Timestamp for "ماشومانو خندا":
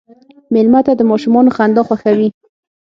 1.11-1.81